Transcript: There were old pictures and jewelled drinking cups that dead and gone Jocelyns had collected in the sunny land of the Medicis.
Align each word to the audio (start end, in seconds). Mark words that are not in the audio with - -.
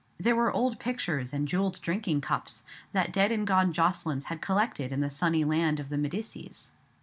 There 0.19 0.35
were 0.35 0.51
old 0.51 0.79
pictures 0.79 1.31
and 1.31 1.47
jewelled 1.47 1.79
drinking 1.79 2.21
cups 2.21 2.63
that 2.91 3.13
dead 3.13 3.31
and 3.31 3.45
gone 3.45 3.71
Jocelyns 3.71 4.23
had 4.23 4.41
collected 4.41 4.91
in 4.91 5.01
the 5.01 5.11
sunny 5.11 5.43
land 5.43 5.79
of 5.79 5.89
the 5.89 5.97
Medicis. 5.99 6.71